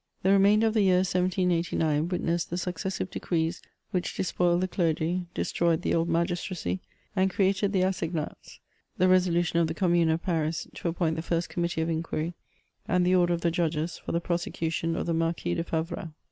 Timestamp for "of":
0.65-0.73, 9.59-9.67, 10.09-10.23, 11.81-11.89, 13.35-13.41, 14.95-15.05